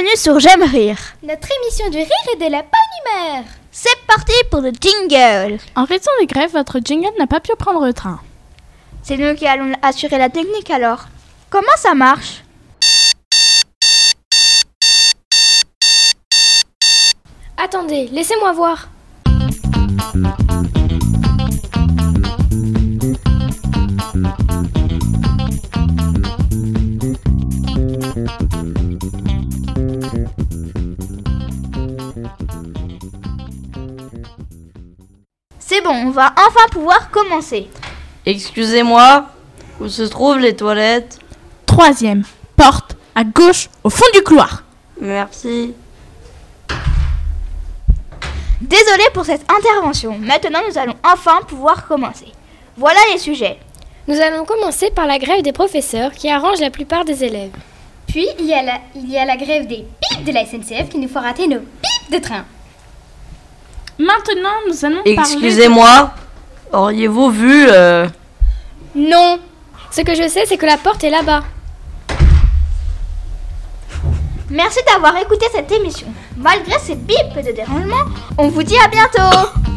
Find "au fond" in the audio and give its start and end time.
43.84-44.06